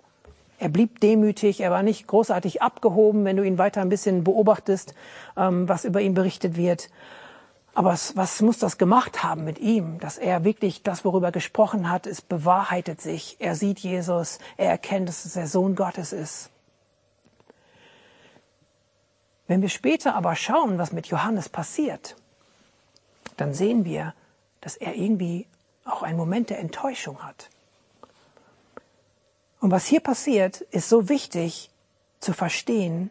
[0.58, 4.94] Er blieb demütig, er war nicht großartig abgehoben, wenn du ihn weiter ein bisschen beobachtest,
[5.36, 6.90] ähm, was über ihn berichtet wird.
[7.72, 11.32] Aber was, was muss das gemacht haben mit ihm, dass er wirklich das, worüber er
[11.32, 13.36] gesprochen hat, es bewahrheitet sich.
[13.38, 16.50] Er sieht Jesus, er erkennt, dass es der Sohn Gottes ist.
[19.46, 22.16] Wenn wir später aber schauen, was mit Johannes passiert,
[23.36, 24.14] dann sehen wir,
[24.60, 25.46] dass er irgendwie
[25.84, 27.50] auch einen Moment der Enttäuschung hat.
[29.60, 31.70] Und was hier passiert, ist so wichtig
[32.18, 33.10] zu verstehen,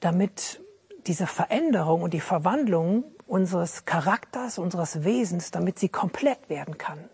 [0.00, 0.60] damit
[1.06, 7.08] diese Veränderung und die Verwandlung unseres Charakters, unseres Wesens, damit sie komplett werden kann.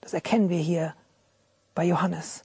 [0.00, 0.94] Das erkennen wir hier
[1.74, 2.44] bei Johannes.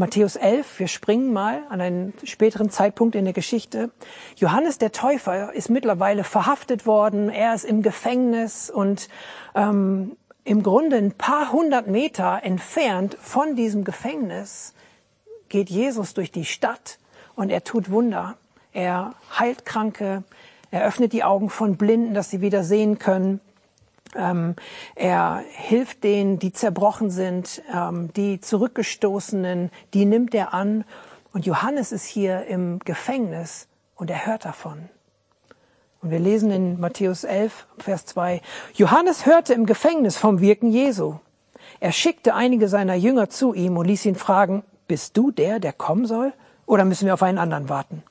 [0.00, 3.90] Matthäus 11, wir springen mal an einen späteren Zeitpunkt in der Geschichte.
[4.36, 9.08] Johannes der Täufer ist mittlerweile verhaftet worden, er ist im Gefängnis und
[9.56, 14.72] ähm, im Grunde ein paar hundert Meter entfernt von diesem Gefängnis
[15.48, 17.00] geht Jesus durch die Stadt
[17.34, 18.36] und er tut Wunder.
[18.72, 20.22] Er heilt Kranke,
[20.70, 23.40] er öffnet die Augen von Blinden, dass sie wieder sehen können.
[24.14, 24.56] Ähm,
[24.94, 30.84] er hilft denen, die zerbrochen sind, ähm, die Zurückgestoßenen, die nimmt er an.
[31.32, 34.88] Und Johannes ist hier im Gefängnis und er hört davon.
[36.00, 38.40] Und wir lesen in Matthäus 11, Vers 2,
[38.74, 41.16] Johannes hörte im Gefängnis vom Wirken Jesu.
[41.80, 45.72] Er schickte einige seiner Jünger zu ihm und ließ ihn fragen, bist du der, der
[45.72, 46.32] kommen soll?
[46.66, 48.02] Oder müssen wir auf einen anderen warten?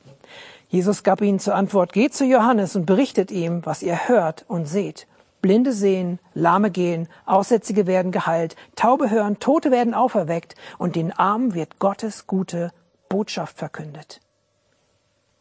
[0.69, 4.67] Jesus gab ihnen zur Antwort, geht zu Johannes und berichtet ihm, was ihr hört und
[4.67, 5.07] seht.
[5.41, 11.53] Blinde sehen, Lahme gehen, Aussätzige werden geheilt, Taube hören, Tote werden auferweckt und den Armen
[11.53, 12.71] wird Gottes gute
[13.09, 14.19] Botschaft verkündet.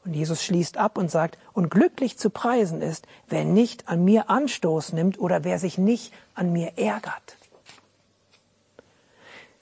[0.05, 4.31] Und Jesus schließt ab und sagt, und glücklich zu preisen ist, wer nicht an mir
[4.31, 7.37] Anstoß nimmt oder wer sich nicht an mir ärgert.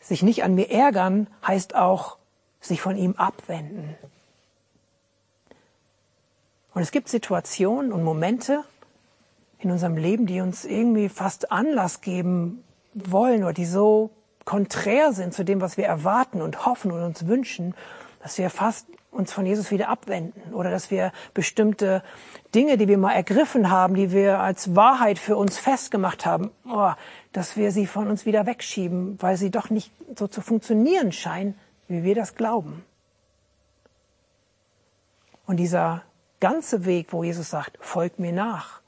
[0.00, 2.18] Sich nicht an mir ärgern heißt auch
[2.60, 3.96] sich von ihm abwenden.
[6.74, 8.64] Und es gibt Situationen und Momente
[9.64, 12.62] in unserem Leben, die uns irgendwie fast Anlass geben
[12.94, 14.10] wollen oder die so
[14.44, 17.74] konträr sind zu dem, was wir erwarten und hoffen und uns wünschen,
[18.22, 22.02] dass wir fast uns von Jesus wieder abwenden oder dass wir bestimmte
[22.54, 26.92] Dinge, die wir mal ergriffen haben, die wir als Wahrheit für uns festgemacht haben, oh,
[27.32, 31.54] dass wir sie von uns wieder wegschieben, weil sie doch nicht so zu funktionieren scheinen,
[31.88, 32.84] wie wir das glauben.
[35.46, 36.02] Und dieser
[36.40, 38.80] ganze Weg, wo Jesus sagt, folgt mir nach,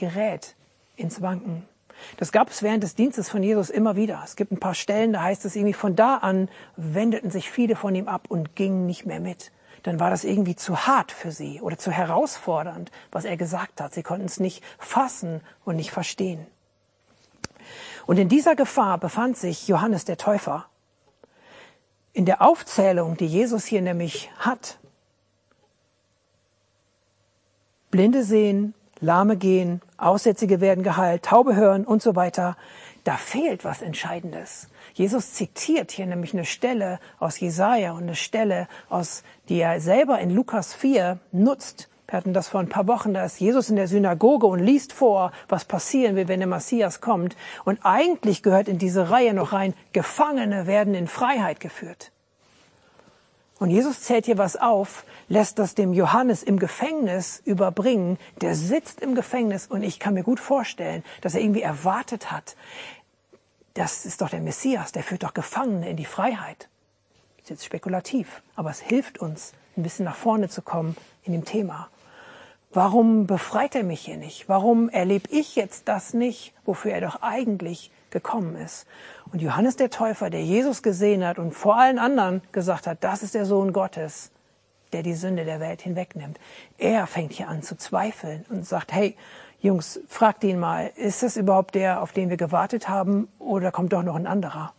[0.00, 0.56] gerät
[0.96, 1.68] ins Wanken.
[2.16, 4.22] Das gab es während des Dienstes von Jesus immer wieder.
[4.24, 7.76] Es gibt ein paar Stellen, da heißt es irgendwie, von da an wendeten sich viele
[7.76, 9.52] von ihm ab und gingen nicht mehr mit.
[9.82, 13.94] Dann war das irgendwie zu hart für sie oder zu herausfordernd, was er gesagt hat.
[13.94, 16.46] Sie konnten es nicht fassen und nicht verstehen.
[18.06, 20.66] Und in dieser Gefahr befand sich Johannes der Täufer.
[22.12, 24.78] In der Aufzählung, die Jesus hier nämlich hat,
[27.90, 32.56] Blinde sehen, Lahme gehen, Aussätzige werden geheilt, Taube hören und so weiter.
[33.04, 34.68] Da fehlt was Entscheidendes.
[34.94, 40.18] Jesus zitiert hier nämlich eine Stelle aus Jesaja und eine Stelle aus, die er selber
[40.18, 41.88] in Lukas 4 nutzt.
[42.06, 44.92] Wir hatten das vor ein paar Wochen, da ist Jesus in der Synagoge und liest
[44.92, 47.36] vor, was passieren will, wenn der Messias kommt.
[47.64, 52.10] Und eigentlich gehört in diese Reihe noch rein, Gefangene werden in Freiheit geführt.
[53.60, 58.18] Und Jesus zählt hier was auf, lässt das dem Johannes im Gefängnis überbringen.
[58.40, 62.56] Der sitzt im Gefängnis und ich kann mir gut vorstellen, dass er irgendwie erwartet hat,
[63.74, 66.70] das ist doch der Messias, der führt doch Gefangene in die Freiheit.
[67.36, 71.34] Das ist jetzt spekulativ, aber es hilft uns, ein bisschen nach vorne zu kommen in
[71.34, 71.88] dem Thema.
[72.72, 74.48] Warum befreit er mich hier nicht?
[74.48, 78.86] Warum erlebe ich jetzt das nicht, wofür er doch eigentlich gekommen ist?
[79.32, 83.22] Und Johannes der Täufer, der Jesus gesehen hat und vor allen anderen gesagt hat, das
[83.22, 84.30] ist der Sohn Gottes,
[84.92, 86.38] der die Sünde der Welt hinwegnimmt.
[86.78, 89.16] Er fängt hier an zu zweifeln und sagt, hey,
[89.60, 93.92] Jungs, fragt ihn mal, ist das überhaupt der, auf den wir gewartet haben, oder kommt
[93.92, 94.72] doch noch ein anderer?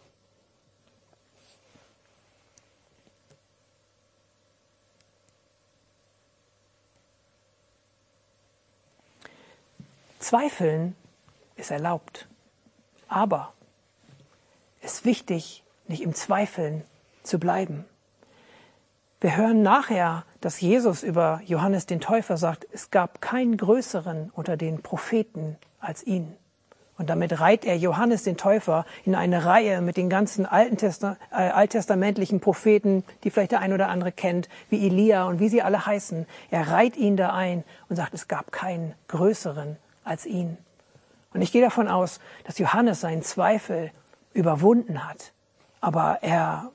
[10.17, 10.95] Zweifeln
[11.55, 12.27] ist erlaubt,
[13.11, 13.53] aber
[14.81, 16.83] es ist wichtig, nicht im Zweifeln
[17.23, 17.85] zu bleiben.
[19.19, 24.57] Wir hören nachher, dass Jesus über Johannes den Täufer sagt, es gab keinen größeren unter
[24.57, 26.35] den Propheten als ihn.
[26.97, 31.17] Und damit reiht er Johannes den Täufer in eine Reihe mit den ganzen alten Testa
[31.31, 35.61] äh, alttestamentlichen Propheten, die vielleicht der ein oder andere kennt, wie Elia und wie sie
[35.61, 36.25] alle heißen.
[36.49, 40.57] Er reiht ihn da ein und sagt, es gab keinen größeren als ihn.
[41.33, 43.91] Und ich gehe davon aus, dass Johannes seinen Zweifel
[44.33, 45.33] überwunden hat.
[45.79, 46.71] Aber er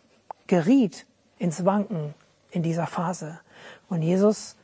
[0.46, 1.06] geriet
[1.38, 2.14] ins Wanken
[2.50, 3.40] in dieser Phase.
[3.88, 4.56] Und Jesus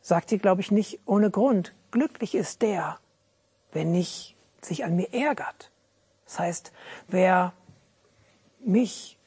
[0.00, 2.98] sagt hier, glaube ich, nicht ohne Grund, glücklich ist der,
[3.72, 5.70] wer nicht sich an mir ärgert.
[6.24, 6.72] Das heißt,
[7.08, 7.52] wer
[8.60, 9.18] mich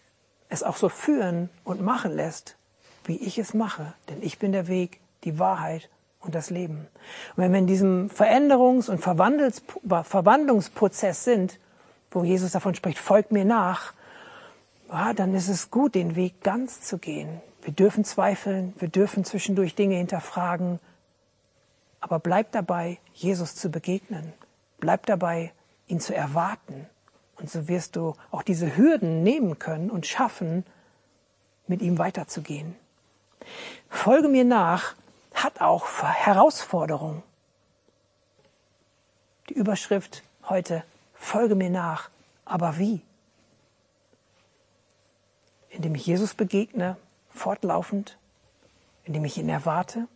[0.50, 2.58] es auch so führen und machen lässt,
[3.06, 3.94] wie ich es mache.
[4.10, 6.88] Denn ich bin der Weg, die Wahrheit und das Leben.
[7.36, 11.60] Und wenn wir in diesem Veränderungs- und Verwandlungsprozess sind,
[12.12, 13.94] wo Jesus davon spricht, folgt mir nach,
[14.90, 17.42] ja, dann ist es gut, den Weg ganz zu gehen.
[17.62, 20.80] Wir dürfen zweifeln, wir dürfen zwischendurch Dinge hinterfragen,
[22.00, 24.32] aber bleib dabei, Jesus zu begegnen.
[24.80, 25.52] Bleib dabei,
[25.88, 26.88] ihn zu erwarten.
[27.36, 30.64] Und so wirst du auch diese Hürden nehmen können und schaffen,
[31.68, 32.76] mit ihm weiterzugehen.
[33.90, 34.96] Folge mir nach
[35.44, 37.24] hat auch Herausforderungen.
[39.50, 40.84] Die Überschrift heute
[41.14, 42.10] folge mir nach.
[42.46, 43.02] Aber wie?
[45.70, 46.98] Indem ich Jesus begegne,
[47.30, 48.18] fortlaufend,
[49.04, 50.08] indem ich ihn erwarte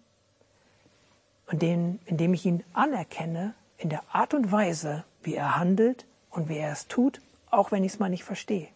[1.47, 6.57] und indem ich ihn anerkenne in der Art und Weise, wie er handelt und wie
[6.57, 8.69] er es tut, auch wenn ich es mal nicht verstehe.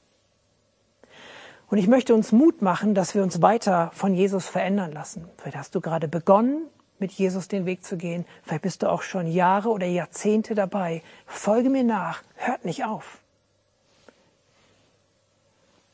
[1.67, 5.27] Und ich möchte uns Mut machen, dass wir uns weiter von Jesus verändern lassen.
[5.37, 6.67] Vielleicht hast du gerade begonnen,
[6.99, 8.25] mit Jesus den Weg zu gehen.
[8.43, 11.01] Vielleicht bist du auch schon Jahre oder Jahrzehnte dabei.
[11.25, 13.19] Folge mir nach, hört nicht auf.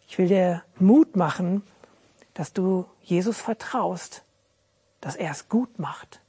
[0.07, 1.63] Ich will dir Mut machen,
[2.34, 4.24] dass du Jesus vertraust,
[4.99, 6.19] dass er es gut macht.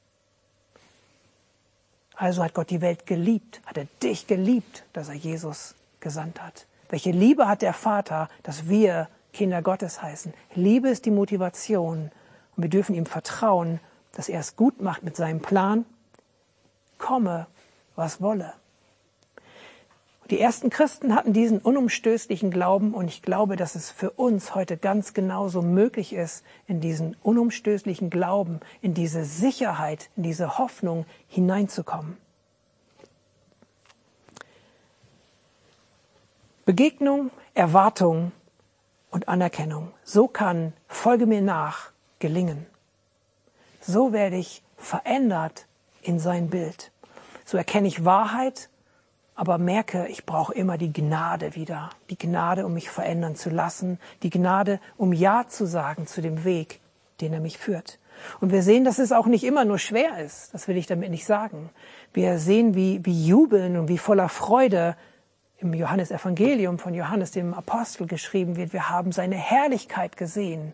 [2.15, 6.65] Also hat Gott die Welt geliebt, hat er dich geliebt, dass er Jesus gesandt hat.
[6.89, 10.33] Welche Liebe hat der Vater, dass wir Kinder Gottes heißen?
[10.55, 12.11] Liebe ist die Motivation
[12.55, 13.79] und wir dürfen ihm vertrauen,
[14.13, 15.85] dass er es gut macht mit seinem Plan.
[16.97, 17.47] Komme,
[17.95, 18.53] was wolle.
[20.29, 24.77] Die ersten Christen hatten diesen unumstößlichen Glauben und ich glaube, dass es für uns heute
[24.77, 32.17] ganz genauso möglich ist, in diesen unumstößlichen Glauben, in diese Sicherheit, in diese Hoffnung hineinzukommen.
[36.65, 38.31] Begegnung, Erwartung
[39.13, 39.91] und Anerkennung.
[40.03, 42.65] So kann Folge mir nach gelingen.
[43.79, 45.67] So werde ich verändert
[46.01, 46.91] in sein Bild.
[47.45, 48.69] So erkenne ich Wahrheit
[49.35, 53.99] aber merke, ich brauche immer die Gnade wieder, die Gnade, um mich verändern zu lassen,
[54.21, 56.79] die Gnade, um Ja zu sagen zu dem Weg,
[57.21, 57.99] den er mich führt.
[58.39, 61.09] Und wir sehen, dass es auch nicht immer nur schwer ist, das will ich damit
[61.09, 61.71] nicht sagen.
[62.13, 64.95] Wir sehen, wie, wie jubeln und wie voller Freude
[65.63, 70.73] im Johannesevangelium von Johannes dem Apostel geschrieben wird, wir haben seine Herrlichkeit gesehen.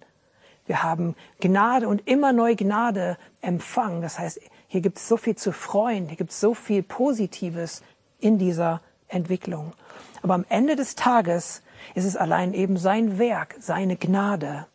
[0.66, 4.02] Wir haben Gnade und immer neue Gnade empfangen.
[4.02, 7.82] Das heißt, hier gibt es so viel zu freuen, hier gibt es so viel Positives
[8.20, 9.74] in dieser Entwicklung.
[10.22, 11.64] Aber am Ende des Tages
[11.96, 14.68] ist es allein eben sein Werk, seine Gnade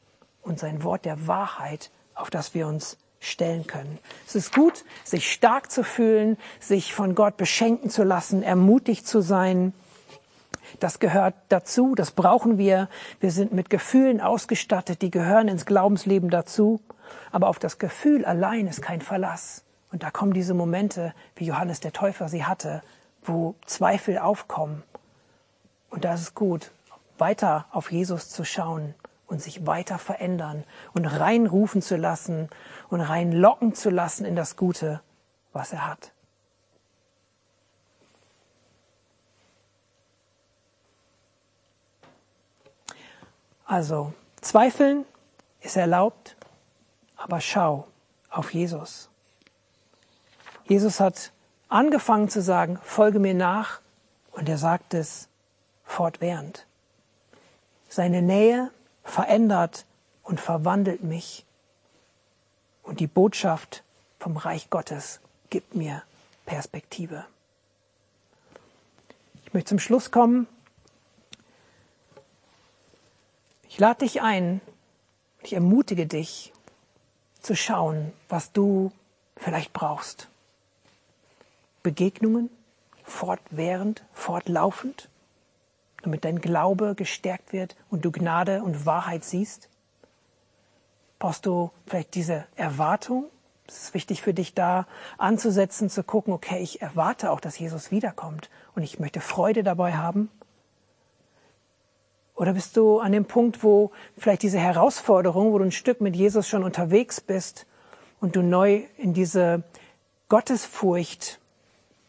[0.43, 3.99] und sein Wort der Wahrheit, auf das wir uns stellen können.
[4.27, 9.21] Es ist gut, sich stark zu fühlen, sich von Gott beschenken zu lassen, ermutigt zu
[9.21, 9.73] sein.
[10.81, 12.89] Das gehört dazu, das brauchen wir.
[13.21, 16.81] Wir sind mit Gefühlen ausgestattet, die gehören ins Glaubensleben dazu.
[17.31, 19.65] Aber auf das Gefühl allein ist kein Verlass.
[19.93, 22.83] Und da kommen diese Momente, wie Johannes der Täufer sie hatte,
[23.23, 24.83] wo Zweifel aufkommen.
[25.91, 26.73] Und da ist es gut,
[27.19, 28.95] weiter auf Jesus zu schauen
[29.27, 32.49] und sich weiter verändern und reinrufen zu lassen
[32.89, 35.01] und reinlocken zu lassen in das Gute,
[35.53, 36.14] was er hat.
[43.65, 45.05] Also, zweifeln
[45.61, 46.37] ist erlaubt,
[47.17, 47.89] aber schau
[48.31, 49.09] auf Jesus.
[50.67, 51.33] Jesus hat
[51.69, 53.81] angefangen zu sagen, folge mir nach,
[54.33, 55.29] und er sagt es
[55.85, 56.67] fortwährend.
[57.89, 58.71] Seine Nähe
[59.05, 59.87] verändert
[60.25, 61.45] und verwandelt mich.
[62.83, 63.85] Und die Botschaft
[64.19, 66.03] vom Reich Gottes gibt mir
[66.47, 67.25] Perspektive.
[69.45, 70.49] Ich möchte zum Schluss kommen.
[73.75, 74.61] Ich lade dich ein,
[75.43, 76.53] ich ermutige dich
[77.41, 78.93] zu schauen, was du
[79.37, 80.29] vielleicht brauchst.
[81.83, 82.51] Begegnungen,
[83.03, 85.09] fortwährend, fortlaufend,
[86.05, 89.69] damit dein Glaube gestärkt wird und du Gnade und Wahrheit siehst?
[91.19, 93.25] Brauchst du vielleicht diese Erwartung?
[93.67, 94.87] Es ist wichtig für dich da
[95.19, 99.95] anzusetzen, zu gucken, okay, ich erwarte auch, dass Jesus wiederkommt und ich möchte Freude dabei
[99.95, 100.31] haben.
[102.35, 106.17] Oder bist du an dem Punkt, wo vielleicht diese Herausforderung, wo du ein Stück mit
[106.17, 107.67] Jesus schon unterwegs bist
[108.21, 109.63] und du neu in diese
[110.29, 111.39] Gottesfurcht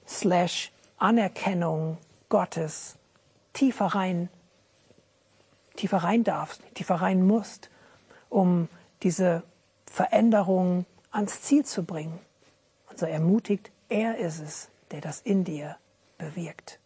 [0.07, 1.97] slash Anerkennung
[2.29, 2.97] Gottes
[3.53, 4.29] tiefer rein,
[5.75, 7.69] tiefer rein darfst, tiefer rein musst,
[8.29, 8.67] um
[9.03, 9.43] diese
[9.85, 12.19] Veränderung ans Ziel zu bringen.
[12.89, 15.77] Und so ermutigt, er ist es, der das in dir
[16.17, 16.79] bewirkt.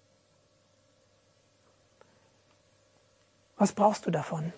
[3.59, 4.53] Was brauchst du davon?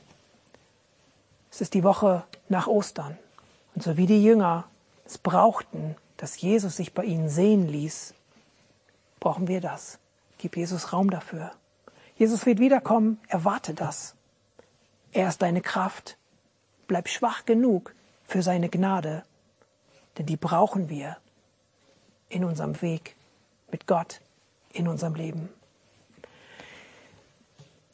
[1.51, 3.17] Es ist die Woche nach Ostern.
[3.73, 4.65] Und so wie die Jünger
[5.05, 8.13] es brauchten, dass Jesus sich bei ihnen sehen ließ,
[9.19, 9.97] brauchen wir das.
[10.37, 11.51] Gib Jesus Raum dafür.
[12.15, 14.15] Jesus wird wiederkommen, erwarte das.
[15.11, 16.17] Er ist deine Kraft.
[16.87, 17.95] Bleib schwach genug
[18.25, 19.23] für seine Gnade,
[20.17, 21.17] denn die brauchen wir
[22.29, 23.15] in unserem Weg
[23.71, 24.21] mit Gott,
[24.73, 25.49] in unserem Leben.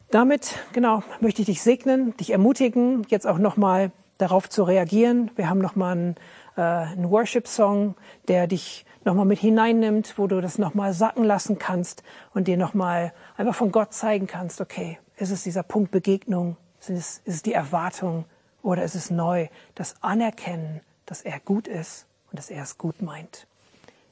[0.09, 5.31] Damit, genau, möchte ich dich segnen, dich ermutigen, jetzt auch nochmal darauf zu reagieren.
[5.35, 6.15] Wir haben nochmal einen,
[6.55, 7.95] äh, einen Worship-Song,
[8.29, 12.03] der dich nochmal mit hineinnimmt, wo du das nochmal sacken lassen kannst
[12.33, 16.89] und dir nochmal einfach von Gott zeigen kannst, okay, ist es dieser Punkt Begegnung, ist
[16.89, 18.23] es, ist es die Erwartung
[18.61, 23.01] oder ist es neu, das Anerkennen, dass er gut ist und dass er es gut
[23.01, 23.45] meint.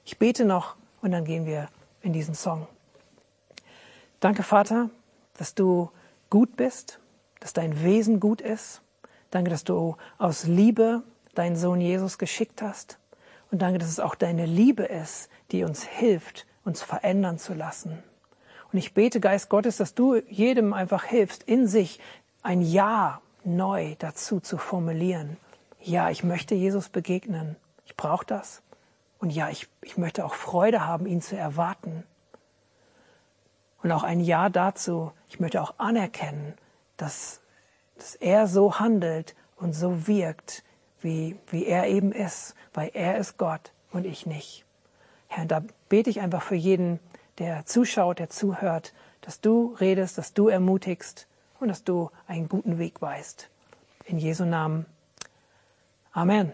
[0.03, 1.69] Ich bete noch und dann gehen wir
[2.01, 2.67] in diesen Song.
[4.19, 4.89] Danke, Vater,
[5.37, 5.89] dass du
[6.29, 6.99] gut bist,
[7.39, 8.81] dass dein Wesen gut ist.
[9.31, 12.97] Danke, dass du aus Liebe deinen Sohn Jesus geschickt hast.
[13.51, 18.03] Und danke, dass es auch deine Liebe ist, die uns hilft, uns verändern zu lassen.
[18.71, 21.99] Und ich bete, Geist Gottes, dass du jedem einfach hilfst, in sich
[22.41, 25.37] ein Ja neu dazu zu formulieren.
[25.79, 27.55] Ja, ich möchte Jesus begegnen.
[27.85, 28.63] Ich brauche das.
[29.19, 32.03] Und ja, ich, ich möchte auch Freude haben, ihn zu erwarten.
[33.85, 36.55] Und auch ein Ja dazu, ich möchte auch anerkennen,
[36.97, 37.39] dass,
[37.99, 40.63] dass er so handelt und so wirkt,
[41.01, 44.65] wie, wie er eben ist, weil er ist Gott und ich nicht.
[45.27, 46.99] Herr, da bete ich einfach für jeden,
[47.37, 51.27] der zuschaut, der zuhört, dass du redest, dass du ermutigst
[51.59, 53.51] und dass du einen guten Weg weißt.
[54.05, 54.87] In Jesu Namen.
[56.11, 56.53] Amen.